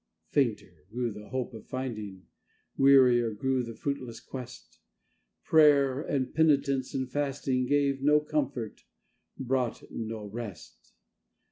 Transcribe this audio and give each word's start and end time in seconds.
Fainter 0.31 0.87
grew 0.89 1.11
the 1.11 1.29
hope 1.29 1.53
of 1.53 1.67
finding, 1.67 2.25
wearier 2.75 3.29
grew 3.29 3.61
the 3.61 3.75
fruitless 3.75 4.19
quest; 4.19 4.79
Prayer 5.43 6.01
and 6.01 6.33
penitence 6.33 6.95
and 6.95 7.11
fasting 7.11 7.67
gave 7.67 8.01
no 8.01 8.19
comfort, 8.19 8.81
brought 9.37 9.83
no 9.91 10.25
rest. 10.25 10.93